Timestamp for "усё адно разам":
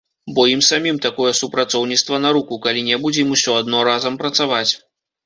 3.37-4.19